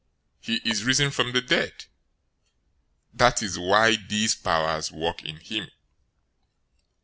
[0.39, 1.85] He is risen from the dead.
[3.13, 5.69] That is why these powers work in him."